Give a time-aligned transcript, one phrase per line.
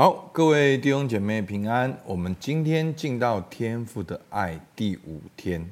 [0.00, 1.92] 好，各位弟兄姐妹平安。
[2.06, 5.68] 我们今天进到天父的爱第五天。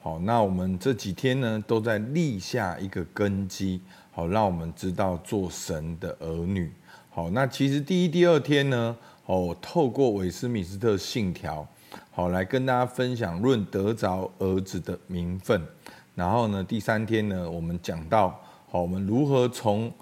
[0.00, 3.80] 好，那我们这几天呢，都在立下一个根基，
[4.10, 6.72] 好，让我们知道做神的儿女。
[7.10, 8.96] 好，那其实第一、第二天呢，
[9.26, 11.64] 哦，透过韦斯米斯特信条，
[12.10, 15.62] 好，来跟大家分享论得着儿子的名分。
[16.16, 18.30] 然后呢，第三天呢，我们讲到，
[18.68, 19.92] 好，我们如何从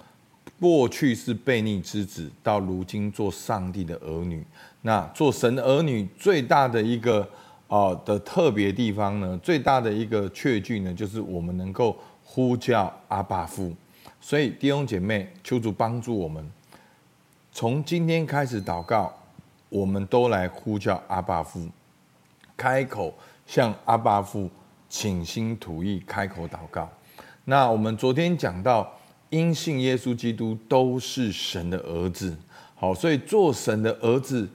[0.59, 4.45] 过去是悖逆之子，到如今做上帝的儿女。
[4.81, 7.27] 那做神的儿女最大的一个
[7.67, 13.73] 哦的特别地方呢，最大的一个确据呢，就是我们能够呼叫阿爸父。
[14.19, 16.45] 所以弟兄姐妹，求主帮助我们，
[17.53, 19.13] 从今天开始祷告，
[19.69, 21.67] 我们都来呼叫阿爸父，
[22.57, 23.13] 开口
[23.45, 24.49] 向阿爸父
[24.89, 26.89] 倾心吐意，开口祷告。
[27.45, 28.91] 那我们昨天讲到。
[29.29, 32.35] 因信耶稣基督都是神的儿子，
[32.75, 34.49] 好，所以做神的儿子，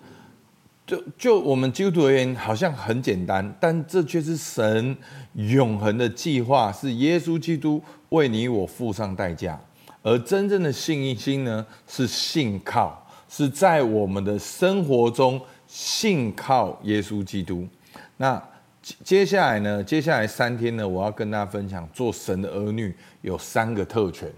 [0.86, 4.96] 就就我们基督徒而言，好像很简单，但这却是神
[5.34, 9.60] 永恒的计划，是耶稣基督为你我付上代价，
[10.02, 17.66] 而真正的信心呢，是信靠，是在我们的生活中信靠耶稣基督。
[18.16, 18.42] 那
[19.02, 24.28] 接下来呢，接下来三天呢，我要跟大家分享，做神的儿女有三个特权。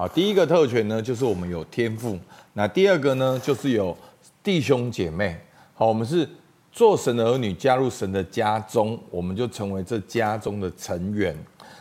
[0.00, 2.18] 好，第一个特权呢，就是我们有天赋。
[2.54, 3.94] 那第二个呢，就是有
[4.42, 5.38] 弟兄姐妹。
[5.74, 6.26] 好，我们是
[6.72, 11.36] 做神的儿女，加入神的家中，我们就成为这家中的成员。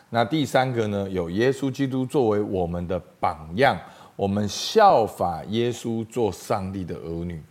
[0.10, 3.80] 那第三个呢，有耶稣基督作为我们的榜样，
[4.18, 7.42] 我们效法耶稣做上帝的儿女。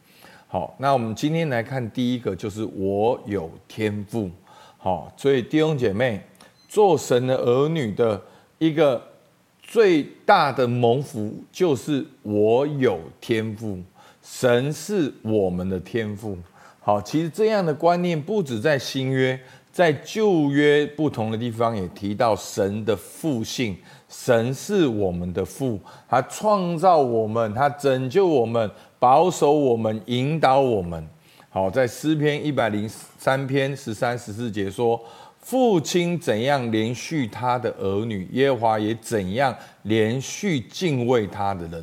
[0.48, 4.30] 好，那我们今天来看第一个，就是我有天赋。
[4.76, 6.22] 好，所以弟兄姐妹，
[6.68, 8.22] 做神的儿女的
[8.58, 9.02] 一个。
[9.68, 13.78] 最大的蒙福就是我有天赋，
[14.22, 16.34] 神是我们的天赋。
[16.80, 19.38] 好，其实这样的观念不止在新约，
[19.70, 23.76] 在旧约不同的地方也提到神的父性。
[24.08, 25.78] 神是我们的父，
[26.08, 31.06] 他创造我们，他拯救我们，保守我们，引导我们。
[31.50, 34.98] 好，在诗篇一百零三篇十三十四节说。
[35.48, 41.82] 父亲怎样连续他的儿女，耶和华也怎样连续敬畏他的人，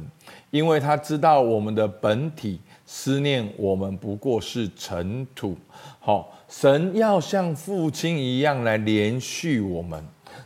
[0.52, 5.58] 因为他知道我们的本体，思念我们不过是尘土。
[6.00, 10.00] 好，神要像父亲一样来连续我们，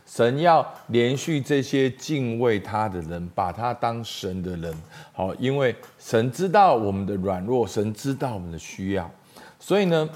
[0.06, 4.74] 神要连续这些敬畏他的人，把他当神的人。
[5.12, 9.10] 好，因为神知道我们的软弱，神知道我们的需要，
[9.58, 10.08] 所以呢。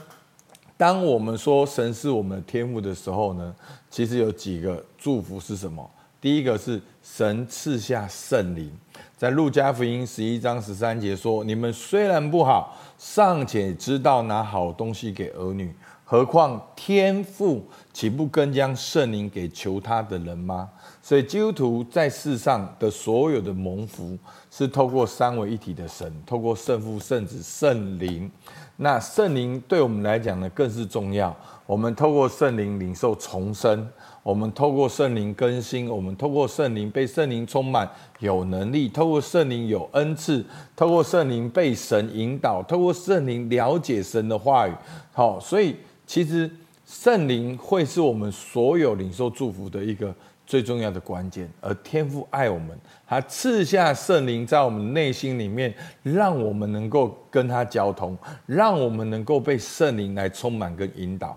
[0.77, 3.55] 当我们说神是我们的天赋的时候呢，
[3.89, 5.89] 其实有几个祝福是什么？
[6.21, 8.73] 第一个是神赐下圣灵，
[9.17, 15.71] 在路加福音十一章十三节说：“你们虽然不好，尚且知道拿好东西给儿女，
[16.05, 20.69] 何况天父岂不更将圣灵给求他的人吗？”
[21.03, 24.17] 所以基督徒在世上的所有的蒙福，
[24.51, 28.31] 是透过三位一体的神，透过圣父、圣子、圣灵。
[28.77, 31.35] 那圣灵对我们来讲呢，更是重要。
[31.67, 33.89] 我们透过圣灵领受重生，
[34.23, 37.89] 我们透过圣灵更新，我们透过圣灵被圣灵充满，
[38.19, 40.45] 有能力；透过圣灵有恩赐，
[40.75, 44.73] 透过圣灵被神引导，透过圣灵了解神的话语。
[45.13, 45.77] 好，所以
[46.15, 46.49] 其实
[46.87, 50.15] 圣灵会是我们所有领受祝福的一个。
[50.47, 58.15] 最重要的关键，而天父爱我们，他赐下圣灵在我们内心里面，让我们能够跟他交通，
[58.45, 61.35] 让我们能够被圣灵来充满跟引导。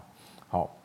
[0.50, 0.76] 好，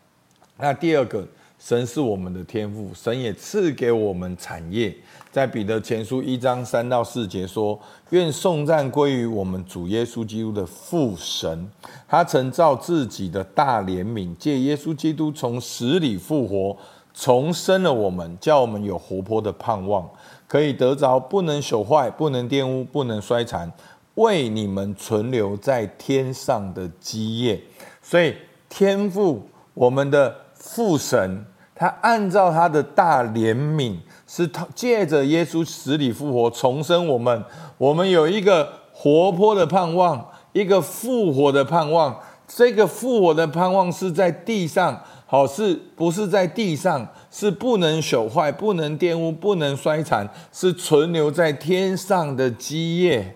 [0.56, 1.26] 那第二个，
[1.64, 4.92] 神是我们的天父，神也赐给我们产业。
[5.30, 7.78] 在彼得前书一章三到四节说
[8.10, 11.70] ：“愿颂赞归于我们主耶稣基督的父神，
[12.08, 16.76] 他曾造自己的大怜悯，借耶稣基督从死里复活。”
[17.14, 20.10] 重生了我们，叫我们有活泼的盼望，
[20.48, 23.70] 可以得着不能朽坏、不能玷污、不能衰残，
[24.14, 27.62] 为你们存留在天上的基业。
[28.02, 28.34] 所以
[28.68, 31.44] 天父，我们的父神，
[31.82, 37.44] 他按照他的大怜悯，是借着耶稣死里复活重生我们。
[37.76, 42.16] 我们有一个活泼的盼望，一个复活的盼望。
[42.46, 45.02] 这个复活的盼望是在地上。
[45.26, 47.04] 好，是不是在地上？
[47.32, 53.34] 是不能朽坏、不能玷污、不能衰残，是存留在天上的基业。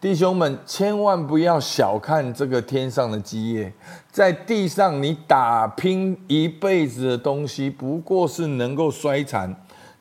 [0.00, 3.72] 弟兄们，千万不要小看这个天上的基业。
[4.12, 9.52] 在地上，你打拼一辈子的东西，不过是能够衰残、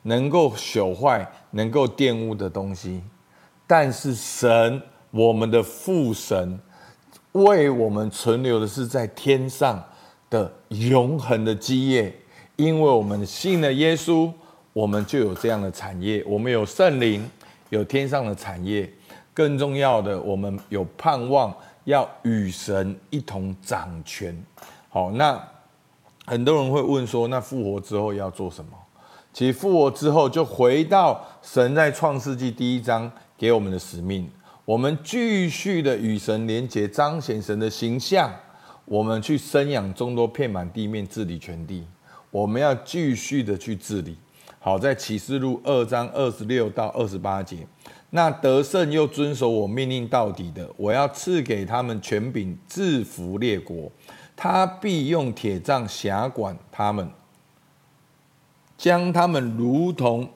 [0.04, 3.02] 能够朽坏、能够玷污的东西。
[3.66, 4.80] 但是神
[5.10, 6.60] 我们的父神
[7.32, 9.84] 为我们存留的是在天上
[10.30, 12.14] 的永恒的基业，
[12.56, 14.32] 因为我们信了耶稣，
[14.74, 17.28] 我们就有这样的产业，我们有圣灵，
[17.70, 18.88] 有天上的产业。
[19.38, 24.36] 更重要的，我们有盼望要与神一同掌权。
[24.90, 25.40] 好，那
[26.26, 28.72] 很多人会问说，那复活之后要做什么？
[29.32, 34.28] 其实复活之后，就回到神在创世纪第一章给我们的使命，
[34.66, 38.34] 我们继续的与神连结，彰显神的形象。
[38.86, 41.86] 我们去生养众多，遍满地面，治理全地。
[42.32, 44.18] 我们要继续的去治理。
[44.60, 47.58] 好，在启示录二章二十六到二十八节，
[48.10, 53.92] 那得胜又遵守我命令到底的，我要赐给他们权柄，制服列国。
[54.36, 57.10] 他必用铁杖辖管他们。
[58.78, 60.30] 将他们如同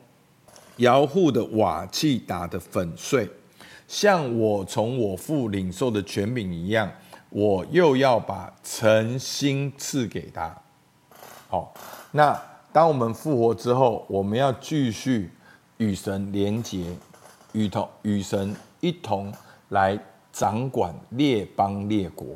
[0.77, 3.29] 窑户的瓦器打得粉碎，
[3.87, 6.91] 像我从我父领受的权柄一样，
[7.29, 10.51] 我又要把诚心赐给他。
[11.49, 11.71] 好，
[12.11, 12.35] 那
[12.73, 15.29] 当我们复活之后，我们要继续
[15.77, 16.85] 与神连结，
[17.53, 19.33] 与同与神一同
[19.69, 19.97] 来
[20.31, 22.27] 掌管列邦列国。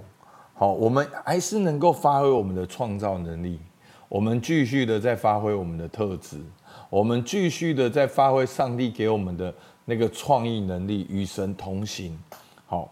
[0.53, 3.59] 好，我们还是能够发挥我们的创造能力。
[4.07, 6.39] 我们继续的在发挥我们的特质，
[6.89, 9.53] 我们继续的在发挥上帝给我们的
[9.83, 12.17] 那个创意能力，与神同行。
[12.65, 12.89] 好，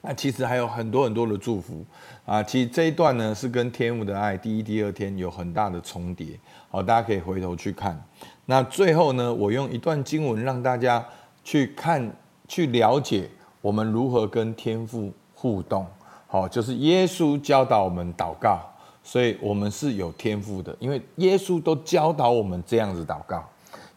[0.00, 1.84] 那其实还有很多很多的祝福
[2.24, 2.42] 啊。
[2.42, 6.28] 其实这一段呢是跟天父的爱第一、第二天有很大的重叠。
[6.70, 8.02] 好，大家可以回头去看。
[8.46, 11.06] 那最后呢，我用一段经文让大家
[11.50, 12.16] 去看、
[12.46, 13.28] 去了解
[13.60, 15.84] 我们如何跟天父互动。
[16.28, 18.60] 好，就是耶稣教导我们祷告。
[19.02, 23.42] 所以，我们是有天赋的，因为耶稣都教导我们这样子祷告。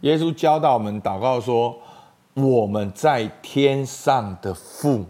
[0.02, 1.78] 耶稣教导我们祷告说
[2.34, 5.06] ：“我们在天上的父”，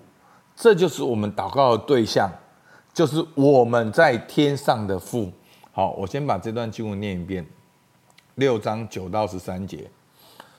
[0.53, 2.29] 这就是我们祷告的对象，
[2.93, 5.31] 就是我们在天上的父。
[5.71, 7.45] 好，我先把这段经文念一遍，
[8.35, 9.89] 六章九到十三节。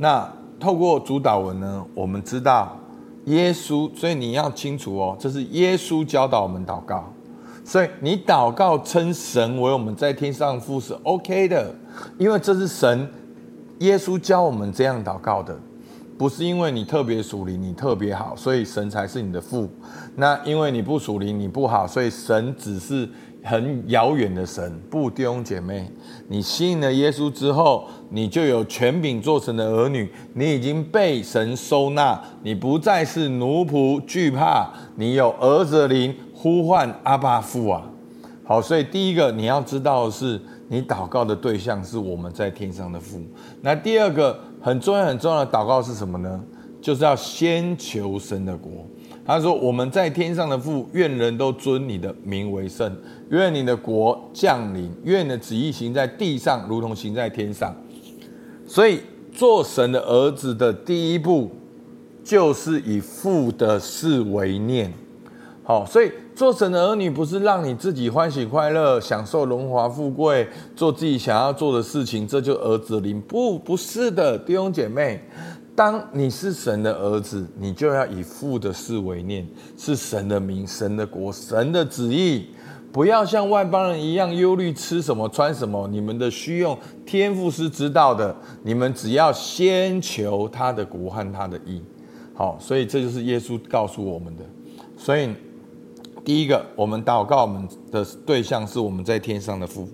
[0.00, 2.76] 那透过主祷文呢，我们知道
[3.24, 7.12] 耶稣，所以你要清楚哦，这是耶稣教导我们祷告，
[7.64, 11.74] 所以你祷告称神为我们在天上父是 OK 的，
[12.16, 13.10] 因为这是神
[13.80, 15.58] 耶稣教我们这样祷告的，
[16.16, 19.68] 不是因为你特别属灵，你特别好，所以神才是你的父。
[20.14, 23.08] 那因为你不属灵，你不好，所以神只是。
[23.48, 25.90] 很遥远的神，不，弟兄姐妹，
[26.28, 37.82] 你信了耶稣之后，你就有权柄做神的儿女，你已经被神收纳，你不再是奴仆惧怕，你有儿子灵呼唤阿爸父啊。
[38.44, 43.18] 好，所以第一个你要知道的是，你祷告的对象是我们在天上的父。
[43.62, 46.38] 那第二个很重要很重要的祷告是什么呢？
[46.80, 48.86] 就是要先求神的国。
[49.28, 52.90] 他说：“我们在天上的父，愿人都尊你的名为圣。
[53.28, 57.76] 愿你的国降临，愿你的旨意行在地上，如同行在天上。
[58.66, 61.50] 所以，做神的儿子的第一步，
[62.24, 64.90] 就是以父的事为念。
[65.62, 73.20] 好，所以做神的儿女，不是让你自己欢喜快乐、享受荣华富贵，做自己想要做的事情，这就儿子灵。
[73.20, 75.22] 不，不是的，弟兄姐妹。”
[75.78, 82.48] 当你是神的儿子，你就要以父的事为念，是神的名、神的国、神的旨意，
[82.90, 85.86] 不要像外邦人一样忧虑吃什么、穿什么。
[85.86, 88.34] 你们的需用，天父是知道的。
[88.64, 91.80] 你们只要先求他的国和他的义。
[92.34, 94.42] 好，所以这就是耶稣告诉我们的。
[94.96, 95.32] 所以，
[96.24, 99.84] 第一个，我们祷告我们的对象是我们在天上的父；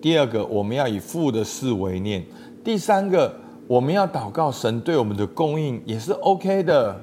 [0.00, 2.22] 第二个，我们要以父的事为念；
[2.62, 3.42] 第三个。
[3.72, 6.94] 我们要祷告神对我们的供应也是 OK 的，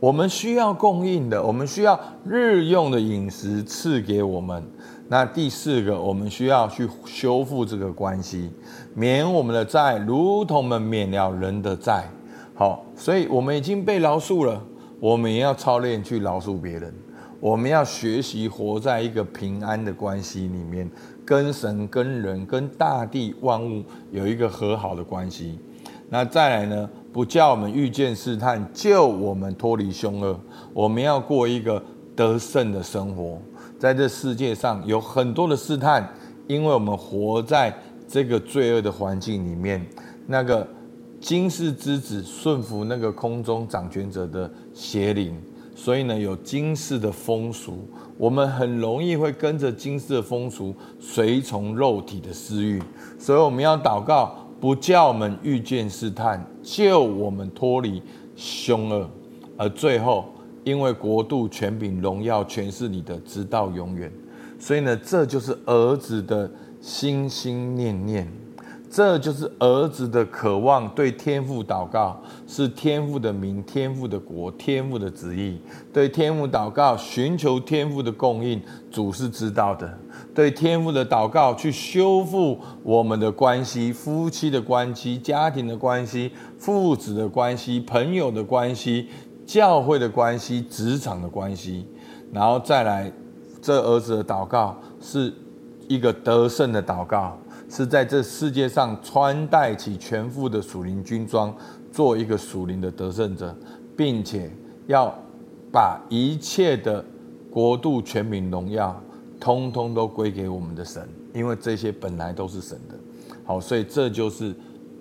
[0.00, 4.64] 我们需要供应的，我们需要日用的饮食赐给我们。
[5.08, 8.50] 那第四个，我们需要去修复这个关系，
[8.94, 12.08] 免我们的债，如同我们免了人的债。
[12.54, 14.64] 好，所以我们已经被饶恕了，
[15.00, 16.90] 我们也要操练去饶恕别人。
[17.38, 20.90] 我们要学习活在一个平安的关系里面，
[21.22, 25.58] 跟神、跟人、跟大地万物有一个和好的关系。
[26.08, 30.38] 那再来呢，不叫我们遇见试探，救我们脱离凶恶。
[30.72, 31.82] 我们要过一个
[32.14, 33.38] 得胜的生活。
[33.78, 36.08] 在这世界上有很多的试探，
[36.46, 37.74] 因为我们活在
[38.06, 39.84] 这个罪恶的环境里面。
[40.26, 40.66] 那个
[41.20, 45.36] 金世之子顺服那个空中掌权者的邪灵，
[45.74, 52.82] 所以呢，有金世的风俗，我们很容易会跟着金世的风俗，随从肉体的私欲。
[53.18, 54.34] 所以我们要祷告，
[54.64, 58.02] 不叫我们遇见试探，救我们脱离
[58.34, 59.06] 凶恶。
[59.58, 60.24] 而最后，
[60.64, 64.10] 因为国度、权柄、荣耀，全是你的，直到永远。
[64.58, 68.26] 所以呢，这就是儿子的心心念念。
[68.94, 75.58] 这就是儿子的渴望，对天父祷告，是天父的名、天父的国、天父的旨意。
[75.92, 79.98] 对天父祷告，寻求天父的供应，主是知道的。
[80.32, 89.08] 对天父的祷告，去修复我们的关系，夫妻的关系、家庭的关系、父子的关系、朋友的关系、
[89.44, 91.84] 教会的关系、职场的关系，
[92.32, 93.12] 然后再来，
[93.60, 95.34] 这儿子的祷告是
[95.88, 97.36] 一个得胜的祷告。
[97.76, 101.52] 是在这世界上穿戴起全副的属灵军装，
[101.90, 103.52] 做一个属灵的得胜者，
[103.96, 104.48] 并且
[104.86, 105.12] 要
[105.72, 107.04] 把一切的
[107.50, 109.02] 国度、权柄、荣耀，
[109.40, 112.94] 通通都归给我们的神，因为这些本来都是神的。
[113.44, 114.54] 好，所以这就是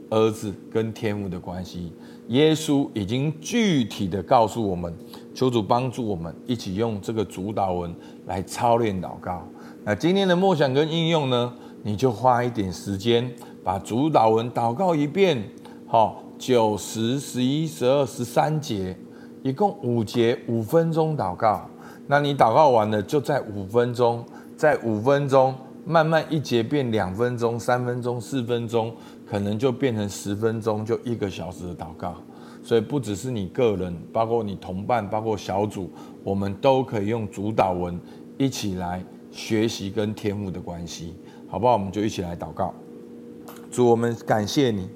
[0.10, 1.94] 儿子跟天父的关系。
[2.30, 4.92] 耶稣已经具体的告诉我们，
[5.36, 9.48] 求主帮助我们一起用这个主祷文来操练祷告。
[9.84, 11.54] 那今天的默想跟应用呢？
[11.84, 13.30] 你就花一点时间
[13.64, 15.44] 把主祷文祷告一遍，
[15.86, 18.98] 好，九十、十一、十二、十三节，
[19.44, 21.70] 一共五节，五分钟祷告。
[22.08, 24.26] 那你祷告完了，就在五分钟，
[24.56, 25.54] 在五分钟
[25.86, 28.94] 慢慢一节变两分钟、三分钟、四分钟，
[29.26, 32.16] 可能就变成十分钟，就一个小时的祷告。
[32.64, 35.90] 所以不只是你个人，包括你同伴，包括小组，
[36.24, 38.00] 我们都可以用主祷文
[38.38, 41.14] 一起来学习跟天父的关系。
[41.54, 41.74] 好不好？
[41.74, 42.74] 我们就一起来祷告。
[43.72, 44.90] 主，我们感谢你，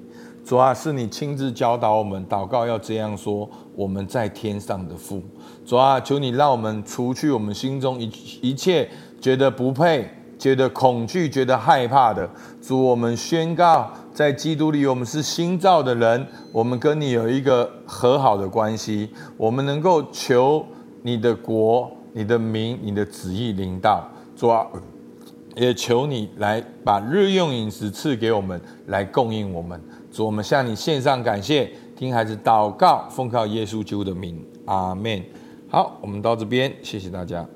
[0.44, 5.22] 主啊，是你亲自教导我们祷告要这样说：我们在天上的父，
[5.64, 8.10] 主啊，求你让我们除去我们心中一
[8.42, 12.28] 一切觉得不配、觉得恐惧、觉得害怕的。
[12.60, 20.66] 主，我们宣告，在基督里我们是新造的人，我们跟你有一个和好的关系，我们能够求
[21.02, 24.04] 你的国、你的名、你的旨意临到。
[24.34, 24.66] 主啊。
[25.58, 29.80] 也求你来把日用饮食赐给我们，来供应我们。
[30.10, 35.22] 主，我们向你献上感谢，听孩子祷告，奉靠耶稣基督的名，阿门。
[35.68, 37.46] 好，我们到这边，谢谢大家。